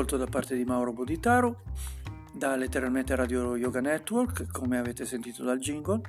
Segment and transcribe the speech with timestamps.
[0.00, 1.60] Ascolto da parte di Mauro Boditaro,
[2.32, 6.00] da letteralmente Radio Yoga Network, come avete sentito dal jingle,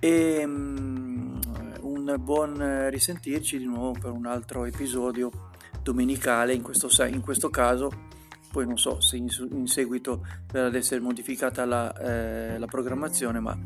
[0.00, 1.38] e um,
[1.82, 5.30] un buon risentirci di nuovo per un altro episodio
[5.80, 7.88] domenicale, in questo, in questo caso,
[8.50, 13.38] poi non so se in, in seguito verrà ad essere modificata la, eh, la programmazione,
[13.38, 13.56] ma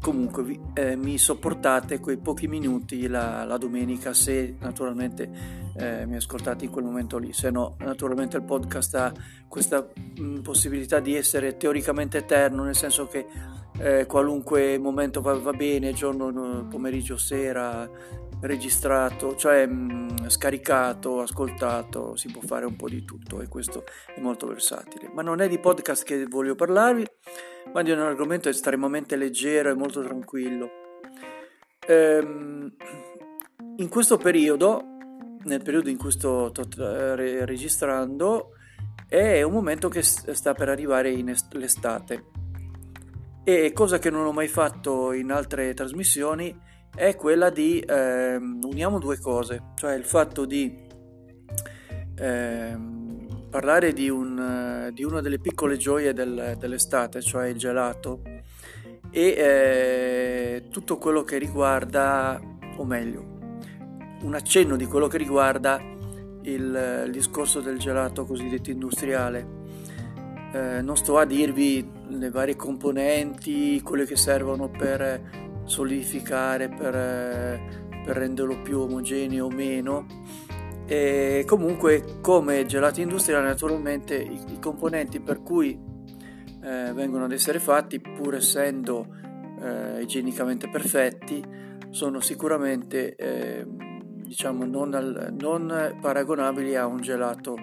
[0.00, 6.16] comunque vi, eh, mi sopportate quei pochi minuti la, la domenica se naturalmente eh, mi
[6.16, 9.12] ascoltate in quel momento lì se no naturalmente il podcast ha
[9.48, 13.26] questa mh, mm, possibilità di essere teoricamente eterno nel senso che
[13.78, 17.88] eh, qualunque momento va, va, bene giorno, pomeriggio, sera
[18.40, 23.84] registrato, cioè mh, scaricato, ascoltato, si può fare un po' di tutto e questo
[24.14, 25.10] è molto versatile.
[25.12, 27.06] Ma non è di podcast che voglio parlarvi,
[27.72, 30.70] ma di un argomento estremamente leggero e molto tranquillo.
[31.86, 32.74] Ehm,
[33.76, 34.98] in questo periodo,
[35.44, 36.66] nel periodo in cui sto, sto
[37.14, 38.52] re- registrando,
[39.06, 42.24] è un momento che sta per arrivare in est- l'estate.
[43.42, 46.56] E cosa che non ho mai fatto in altre trasmissioni
[46.94, 50.86] è quella di eh, uniamo due cose, cioè il fatto di
[52.16, 52.78] eh,
[53.48, 58.22] parlare di, un, di, una delle piccole gioie del, dell'estate, cioè il gelato,
[59.10, 62.40] e eh, tutto quello che riguarda,
[62.76, 63.29] o meglio,
[64.22, 65.80] un accenno di quello che riguarda
[66.42, 69.58] il, il discorso del gelato cosiddetto industriale.
[70.52, 76.92] Eh, non sto a dirvi le varie componenti, quelle che servono per solidificare per,
[78.04, 80.06] per renderlo più omogeneo o meno.
[80.86, 85.78] E comunque come gelato industriale naturalmente i, i componenti per cui
[86.62, 89.06] eh, vengono ad essere fatti pur essendo
[89.62, 91.42] eh, igienicamente perfetti
[91.90, 93.66] sono sicuramente eh,
[94.30, 97.56] diciamo non, al, non, paragonabili a un gelato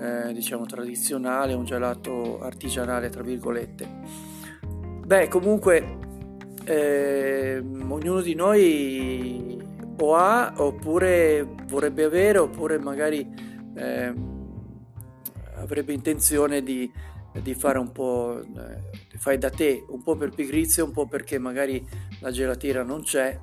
[0.00, 3.88] eh, diciamo tradizionale un gelato artigianale tra virgolette.
[5.06, 5.98] Beh comunque
[6.64, 9.64] eh, ognuno di noi
[10.00, 13.24] o ha oppure vorrebbe avere oppure magari
[13.76, 14.12] eh,
[15.54, 16.90] avrebbe intenzione di,
[17.42, 21.38] di, fare un po' eh, fai da te un po' per pigrizia un po' perché
[21.38, 21.86] magari
[22.18, 23.38] la gelatina non c'è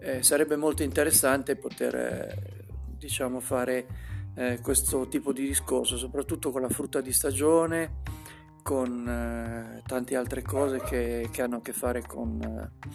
[0.00, 2.66] eh, sarebbe molto interessante poter eh,
[2.96, 3.86] diciamo fare
[4.34, 8.02] eh, questo tipo di discorso soprattutto con la frutta di stagione
[8.62, 12.88] con eh, tante altre cose che, che, hanno a che fare con, eh,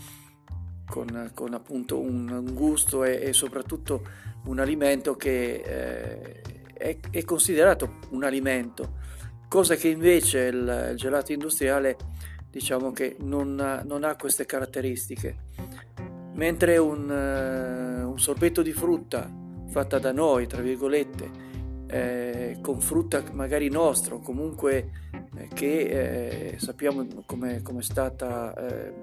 [0.89, 4.03] con, con appunto un, gusto e, e, soprattutto
[4.45, 6.41] un alimento che eh,
[6.74, 8.97] è, è, considerato un alimento,
[9.47, 11.97] cosa che invece il, gelato industriale
[12.50, 15.43] diciamo che non non ha queste caratteristiche.
[16.35, 19.29] Mentre un, uh, un sorbetto di frutta
[19.69, 21.53] fatta da noi, tra virgolette,
[21.87, 24.91] eh, con frutta magari nostra, comunque
[25.35, 28.93] eh, che eh, sappiamo come è stata, eh,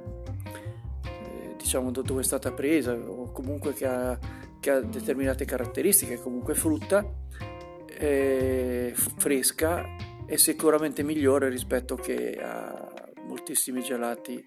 [1.04, 4.18] eh, diciamo dove è stata presa o comunque che ha,
[4.60, 7.04] che ha determinate caratteristiche, comunque frutta
[7.86, 9.84] eh, fresca
[10.26, 12.81] è sicuramente migliore rispetto che a
[13.32, 14.44] moltissimi gelati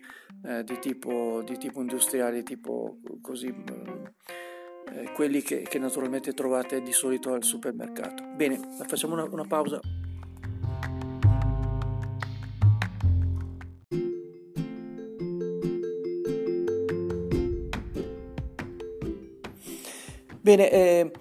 [0.63, 7.33] di tipo, di, tipo, industriale, tipo così eh, quelli che, che, naturalmente trovate di solito
[7.33, 8.23] al supermercato.
[8.35, 9.79] Bene, facciamo una, una pausa.
[20.39, 21.11] Bene, eh,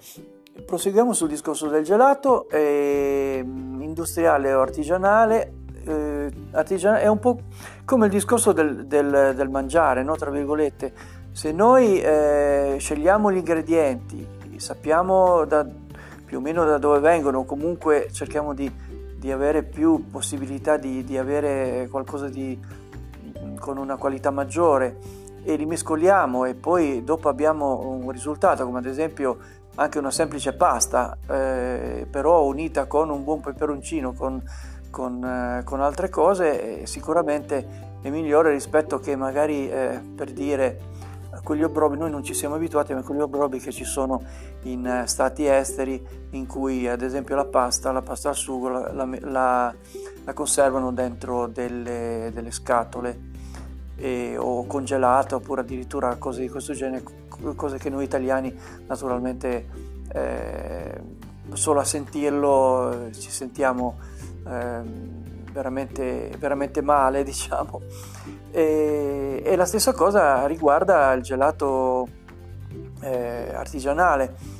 [0.63, 5.64] proseguiamo sul discorso del gelato, eh, industriale o artigianale.
[6.55, 7.39] Artigianale è un po'
[7.83, 10.15] come il discorso del, del, del mangiare, no?
[10.15, 10.93] tra virgolette
[11.31, 15.67] se noi eh, scegliamo gli ingredienti, sappiamo da,
[16.25, 18.71] più o meno da dove vengono, comunque cerchiamo di,
[19.17, 22.57] di avere più possibilità di, di, avere qualcosa di,
[23.59, 24.97] con una qualità maggiore
[25.43, 29.37] e li mescoliamo e poi dopo abbiamo un risultato, come ad esempio
[29.75, 34.41] anche una semplice pasta, eh, però unita con un buon peperoncino, con,
[34.95, 40.93] con, eh, con altre cose, sicuramente è migliore rispetto che magari eh, per dire
[41.43, 44.23] quegli obbrobi, noi non ci siamo abituati, ma quegli obbrobi che ci sono
[44.61, 49.05] in eh, stati esteri in cui ad esempio la pasta, la pasta al sugo la,
[49.19, 49.75] la,
[50.23, 53.19] la conservano dentro delle, delle scatole
[53.97, 57.03] e, o congelata oppure addirittura cose di questo genere,
[57.57, 59.67] cose che noi italiani naturalmente
[60.13, 61.01] eh,
[61.51, 64.13] solo a sentirlo eh, ci sentiamo
[65.51, 67.81] veramente, veramente male diciamo
[68.51, 72.07] e, e, la stessa cosa riguarda il gelato
[73.01, 74.55] eh, artigianale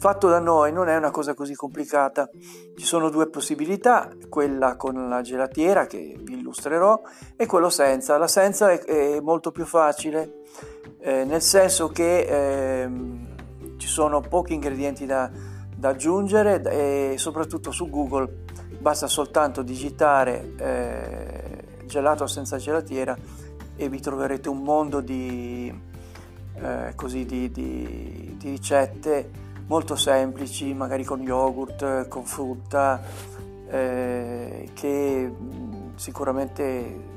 [0.00, 2.30] fatto da noi non è una cosa così complicata.
[2.74, 7.02] Ci sono due possibilità, quella con la gelatiera che vi illustrerò
[7.36, 8.16] e quello senza.
[8.16, 10.40] La senza è, è molto più facile,
[11.00, 12.90] eh, nel senso che eh,
[13.76, 15.30] ci sono pochi ingredienti da,
[15.76, 18.44] da, aggiungere e soprattutto su Google
[18.80, 23.16] basta soltanto digitare eh, gelato senza gelatiera
[23.76, 25.72] e vi troverete un mondo di,
[26.54, 29.30] eh, così, di, di, di ricette
[29.66, 33.00] molto semplici, magari con yogurt, con frutta,
[33.68, 35.32] eh, che
[35.94, 37.08] sicuramente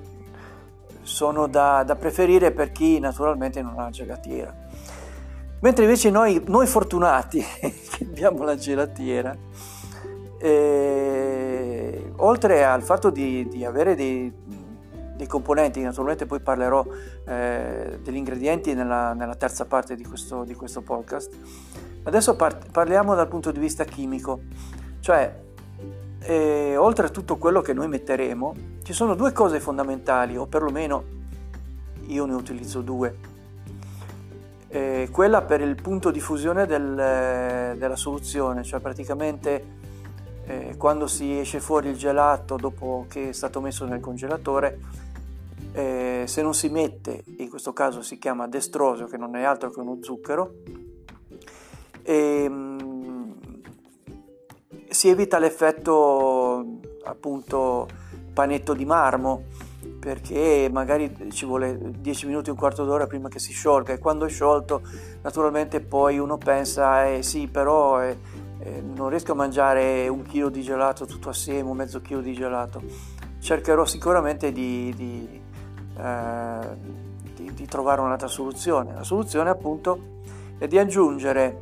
[1.02, 4.56] sono da, da, preferire per chi naturalmente non ha la gelatiera.
[5.60, 9.36] Mentre invece noi, noi fortunati che abbiamo la gelatiera,
[10.38, 11.33] eh,
[12.18, 14.32] oltre al fatto di, di avere dei,
[15.16, 16.86] dei, componenti, naturalmente poi parlerò
[17.26, 21.36] eh, degli ingredienti nella, nella, terza parte di questo, di questo podcast,
[22.06, 24.42] Adesso par- parliamo dal punto di vista chimico,
[25.00, 25.42] cioè
[26.20, 31.04] eh, oltre a tutto quello che noi metteremo, ci sono due cose fondamentali, o perlomeno
[32.08, 33.32] io ne utilizzo due.
[34.68, 39.82] Eh, quella per il punto di fusione del, della soluzione, cioè praticamente
[40.46, 44.80] eh, quando si esce fuori il gelato dopo che è stato messo nel congelatore,
[45.74, 49.70] eh, se non si mette, in questo caso si chiama destrosio, che non è altro
[49.72, 50.54] che uno zucchero,
[52.04, 53.36] e um,
[54.90, 56.66] si evita l'effetto
[57.06, 57.88] appunto
[58.34, 59.46] panetto di marmo
[60.00, 64.26] perché magari ci vuole 10 minuti, un quarto d'ora prima che si sciolga e quando
[64.26, 64.82] è sciolto
[65.22, 68.18] naturalmente poi uno pensa eh sì però eh,
[68.96, 72.82] non riesco a mangiare un chilo di gelato tutto assieme, un mezzo chilo di gelato.
[73.40, 75.42] Cercherò sicuramente di, di,
[75.98, 76.78] eh,
[77.36, 78.94] di, di trovare un'altra soluzione.
[78.94, 80.22] La soluzione appunto
[80.58, 81.62] è di aggiungere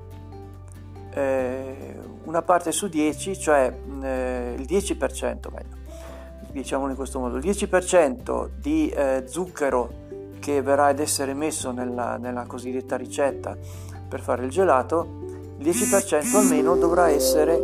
[1.14, 5.76] eh, una parte su 10, cioè eh, il 10%, meglio,
[6.52, 10.00] diciamolo in questo modo, il 10% di eh, zucchero
[10.40, 13.56] che verrà ad essere messo nella, nella, cosiddetta ricetta
[14.08, 15.31] per fare il gelato,
[15.62, 17.60] 10% almeno dovrà essere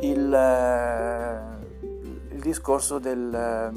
[0.00, 3.72] il, eh, il discorso del,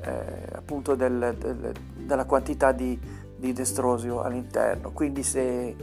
[0.00, 2.98] eh, appunto del, del, della quantità di,
[3.36, 4.90] di destrosio all'interno.
[4.92, 5.74] Quindi se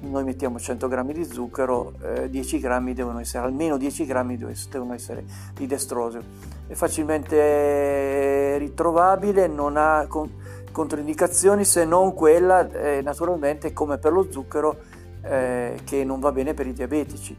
[0.00, 4.94] noi mettiamo 100 grammi di zucchero, eh, 10 grammi devono essere, almeno 10 grammi devono
[4.94, 6.22] essere di destrosio.
[6.66, 10.28] È facilmente ritrovabile, non ha con,
[10.72, 14.76] controindicazioni se non quella, eh, naturalmente, come per lo zucchero,
[15.22, 17.36] eh, che non va bene per i diabetici.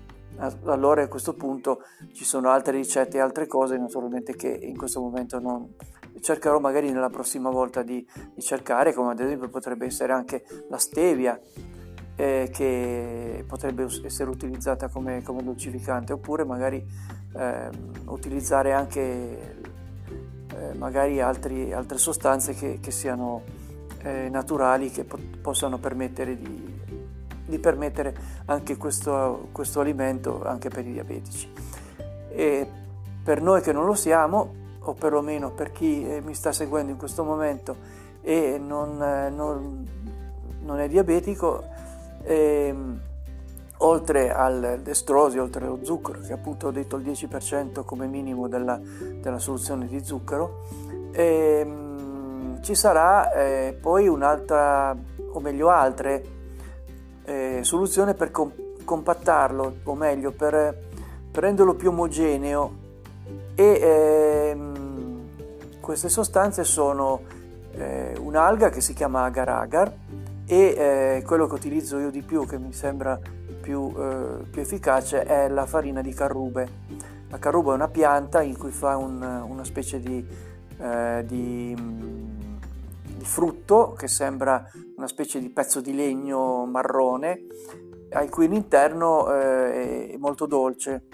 [0.66, 5.00] Allora a questo punto ci sono altre ricette e altre cose naturalmente che in questo
[5.00, 5.76] momento non
[6.20, 10.78] cercherò magari nella prossima volta di, di cercare, come ad esempio potrebbe essere anche la
[10.78, 11.40] stevia,
[12.16, 16.84] eh, che potrebbe essere utilizzata come, come dolcificante oppure magari
[17.36, 17.70] eh,
[18.06, 19.62] utilizzare anche
[20.56, 23.44] eh, magari altri, altre sostanze che, che siano
[24.04, 26.82] eh, naturali che po- possano permettere di,
[27.46, 31.52] di, permettere anche questo, questo alimento anche per i diabetici.
[32.30, 32.68] E
[33.24, 36.98] per noi che non lo siamo o perlomeno per chi eh, mi sta seguendo in
[36.98, 37.76] questo momento
[38.22, 39.88] e non, eh, non,
[40.62, 41.64] non è diabetico
[42.24, 43.02] e, ehm,
[43.78, 48.80] oltre al destrosio, oltre allo zucchero, che appunto ho detto il 10% come minimo della,
[49.22, 50.62] della soluzione di zucchero,
[51.12, 54.96] e, ehm, ci sarà eh, poi un'altra,
[55.32, 56.33] o meglio altre,
[57.26, 60.78] eh, soluzioni per com- compattarlo, o meglio per,
[61.32, 62.82] per renderlo più omogeneo
[63.56, 63.80] e
[64.52, 65.30] ehm,
[65.80, 67.22] queste sostanze sono
[67.72, 69.94] eh, un'alga che si chiama agar-agar
[70.46, 73.20] e eh, quello che utilizzo io di più, che mi sembra
[73.62, 76.82] più, eh, più, efficace, è la farina di carrube.
[77.30, 80.26] La carruba è una pianta in cui fa un, una specie di,
[80.78, 81.76] eh, di,
[83.24, 87.46] di, frutto che sembra una specie di pezzo di legno marrone,
[88.12, 91.06] al cui interno eh, è molto dolce.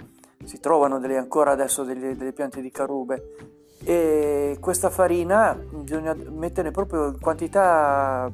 [0.43, 3.35] Si trovano delle, ancora adesso delle, delle piante di carube
[3.83, 8.29] e questa farina bisogna mettere proprio in quantità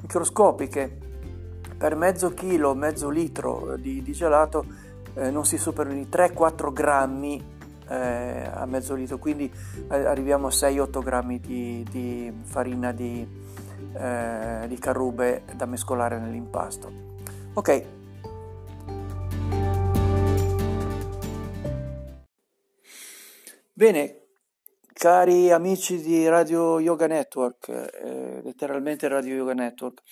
[0.00, 0.98] microscopiche
[1.76, 4.64] per mezzo chilo, mezzo litro di, di gelato
[5.14, 7.58] eh, non si superano i 3-4 grammi
[7.90, 9.52] eh, a mezzo litro, quindi
[9.90, 13.26] eh, arriviamo a 6-8 grammi di, di farina di,
[13.94, 16.92] eh, di carrube da mescolare nell'impasto.
[17.54, 17.84] Ok.
[23.72, 24.20] Bene,
[25.00, 30.02] Cari amici di Radio Yoga Network, eh, letteralmente Radio Yoga Network,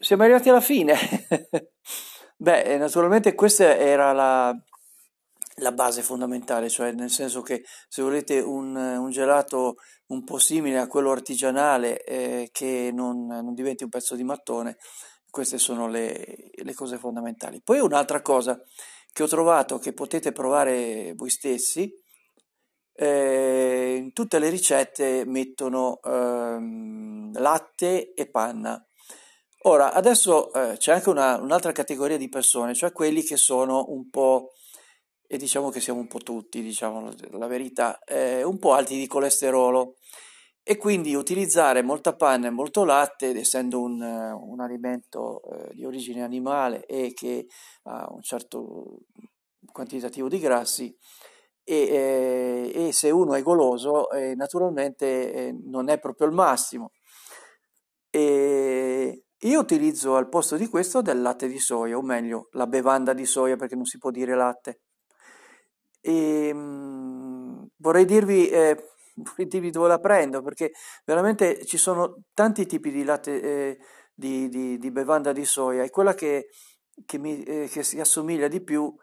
[0.00, 0.96] siamo arrivati alla fine.
[2.36, 4.52] Beh, naturalmente questa era la,
[5.56, 9.76] la, base fondamentale, cioè nel senso che se volete un, un gelato
[10.08, 14.76] un po' simile a quello artigianale eh, che non, non, diventi un pezzo di mattone,
[15.30, 17.60] queste sono le, le cose fondamentali.
[17.62, 18.60] Poi un'altra cosa
[19.12, 21.90] che ho trovato che potete provare voi stessi,
[22.98, 28.82] eh, tutte le ricette mettono ehm, latte e panna.
[29.62, 34.08] Ora, adesso eh, c'è anche una, un'altra categoria di persone, cioè quelli che sono un
[34.10, 34.52] po',
[35.28, 39.06] e diciamo che siamo un po' tutti, diciamo la verità, eh, un po' alti di
[39.06, 39.96] colesterolo
[40.62, 46.22] e quindi utilizzare molta panna e molto latte, essendo un, un alimento eh, di origine
[46.22, 47.46] animale e che
[47.84, 48.98] ha un certo
[49.70, 50.96] quantitativo di grassi,
[51.68, 56.92] e, eh, e se uno è goloso, eh, naturalmente eh, non è proprio il massimo.
[58.10, 63.12] E, io utilizzo al posto di questo del latte di soia, o meglio, la bevanda
[63.12, 64.80] di soia perché non si può dire latte.
[66.06, 68.76] E, mh, mm, vorrei, dirvi, eh,
[69.48, 70.70] dirvi dove la prendo perché
[71.04, 73.78] veramente ci sono tanti tipi di latte eh,
[74.14, 76.48] di, di, di, bevanda di soia e quella che,
[77.04, 78.94] che, mi, eh, che si assomiglia di più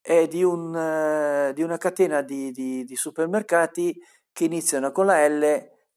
[0.00, 4.00] è di, un, di una catena di, supermercati
[4.32, 5.42] che iniziano con la L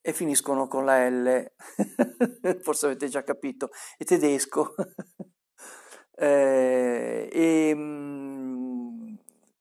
[0.01, 1.51] e finiscono con la L,
[2.61, 4.73] forse avete già capito, è tedesco.
[6.17, 8.49] eh, e, mh, mm,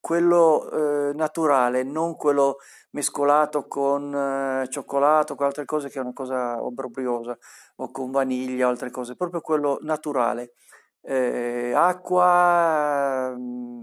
[0.08, 2.56] quello eh, naturale, non quello
[2.92, 7.36] mescolato con eh, cioccolato, con altre cose che è una cosa obbrobriosa,
[7.76, 10.54] o con vaniglia o altre cose, proprio quello naturale.
[11.02, 13.82] Eh, acqua, mm,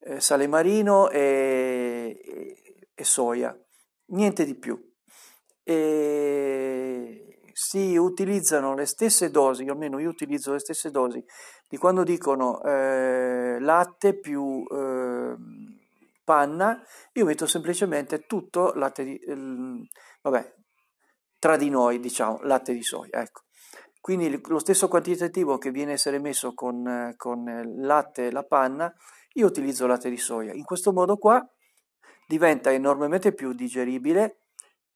[0.00, 3.56] eh, sale marino e, e soia,
[4.06, 4.76] niente di più
[5.62, 11.24] e si utilizzano le stesse dosi, almeno io utilizzo le stesse dosi
[11.68, 15.36] di quando dicono eh, latte più eh,
[16.24, 16.82] panna,
[17.12, 19.36] io metto semplicemente tutto latte di, eh,
[20.22, 20.54] vabbè,
[21.38, 23.42] tra di noi diciamo latte di soia, ecco.
[24.00, 28.44] Quindi lo stesso quantitativo che viene a essere messo con, con il latte e la
[28.44, 28.92] panna,
[29.34, 30.52] io utilizzo latte di soia.
[30.54, 31.46] In questo modo qua
[32.26, 34.39] diventa enormemente più digeribile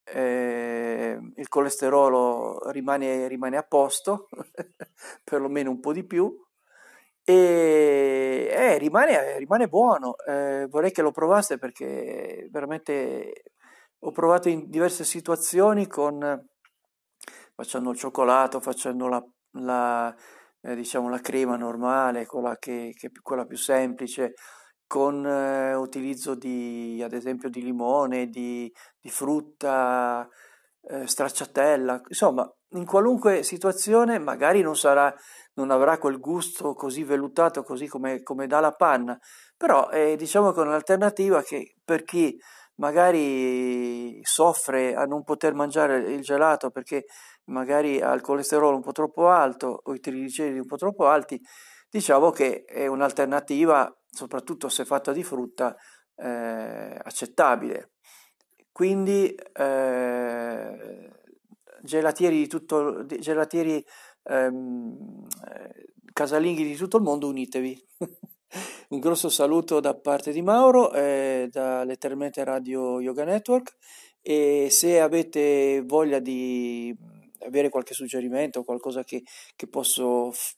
[0.04, 4.28] eh, il colesterolo rimane, rimane a posto,
[5.24, 6.34] perlomeno un po' di più,
[7.26, 10.16] e eh, rimane, rimane, buono.
[10.26, 13.44] Eh, vorrei che lo provaste perché veramente
[14.00, 16.46] ho provato in diverse situazioni con
[17.54, 20.14] facendo il cioccolato, facendo la, la,
[20.60, 24.34] eh, diciamo la crema normale, quella, che, che, quella più semplice,
[24.86, 30.28] con eh, utilizzo di, ad esempio, di limone, di, di frutta,
[30.86, 35.12] eh, stracciatella, insomma, in qualunque situazione magari non sarà,
[35.54, 39.18] non avrà quel gusto così vellutato, così come, come dà la panna,
[39.56, 42.36] però eh, diciamo che è un'alternativa che per chi
[42.76, 47.04] magari soffre a non poter mangiare il gelato perché
[47.44, 51.40] magari ha il colesterolo un po' troppo alto o i trigliceridi un po' troppo alti,
[51.88, 55.76] diciamo che è un'alternativa soprattutto se fatta di frutta,
[56.16, 57.92] eh, accettabile.
[58.72, 61.10] Quindi eh,
[61.82, 63.84] gelatieri, di tutto, gelatieri
[64.24, 65.26] ehm,
[66.12, 67.86] casalinghi di tutto il mondo, unitevi.
[68.90, 73.76] Un grosso saluto da parte di Mauro, eh, da letteralmente Radio Yoga Network
[74.22, 76.96] e se avete voglia di
[77.40, 79.22] avere qualche suggerimento, qualcosa che,
[79.54, 80.56] che posso f-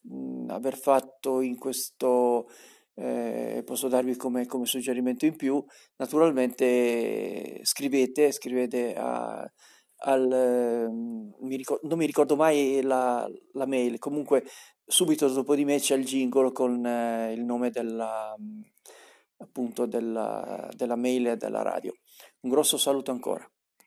[0.48, 2.48] aver fatto in questo
[2.96, 5.62] eh, posso darvi come, come, suggerimento in più,
[5.96, 9.46] naturalmente scrivete, scrivete a,
[9.98, 10.90] al,
[11.40, 14.44] mi ricordo, non mi ricordo mai la, la, mail, comunque
[14.84, 18.34] subito dopo di me c'è il jingle con eh, il nome della,
[19.38, 21.92] appunto della, della mail e della radio.
[22.40, 23.46] Un grosso saluto ancora.